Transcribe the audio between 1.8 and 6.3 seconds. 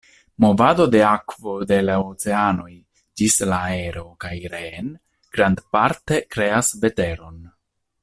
la oceanoj ĝis la aero kaj reen grandparte